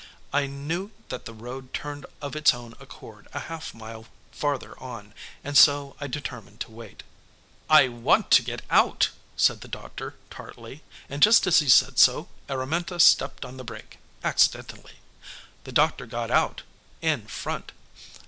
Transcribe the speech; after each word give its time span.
I 0.33 0.47
knew 0.47 0.89
that 1.09 1.25
the 1.25 1.31
road 1.33 1.75
turned 1.75 2.07
of 2.23 2.35
its 2.35 2.55
own 2.55 2.73
accord 2.79 3.27
a 3.35 3.39
half 3.41 3.71
mile 3.71 4.07
farther 4.31 4.75
on, 4.79 5.13
and 5.43 5.55
so 5.55 5.95
I 5.99 6.07
determined 6.07 6.59
to 6.61 6.71
wait. 6.71 7.03
"I 7.69 7.87
want 7.87 8.31
to 8.31 8.41
get 8.41 8.63
out," 8.71 9.11
said 9.37 9.61
the 9.61 9.67
doctor 9.67 10.15
tartly, 10.31 10.81
and 11.07 11.21
just 11.21 11.45
as 11.45 11.59
he 11.59 11.69
said 11.69 11.99
so 11.99 12.29
Araminta 12.49 12.99
stepped 12.99 13.45
on 13.45 13.57
the 13.57 13.63
brake, 13.63 13.99
accidentally. 14.23 14.93
The 15.65 15.71
doctor 15.71 16.07
got 16.07 16.31
out 16.31 16.63
in 17.03 17.27
front. 17.27 17.71